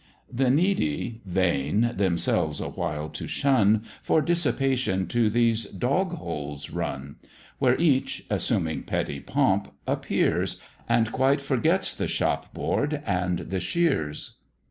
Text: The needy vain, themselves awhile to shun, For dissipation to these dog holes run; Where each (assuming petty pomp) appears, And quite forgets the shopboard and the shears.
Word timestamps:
The 0.33 0.49
needy 0.49 1.21
vain, 1.27 1.91
themselves 1.95 2.59
awhile 2.59 3.07
to 3.09 3.27
shun, 3.27 3.85
For 4.01 4.19
dissipation 4.19 5.05
to 5.09 5.29
these 5.29 5.65
dog 5.65 6.13
holes 6.13 6.71
run; 6.71 7.17
Where 7.59 7.77
each 7.79 8.25
(assuming 8.27 8.81
petty 8.85 9.19
pomp) 9.19 9.71
appears, 9.85 10.59
And 10.89 11.11
quite 11.11 11.39
forgets 11.39 11.93
the 11.93 12.07
shopboard 12.07 13.03
and 13.05 13.37
the 13.51 13.59
shears. 13.59 14.37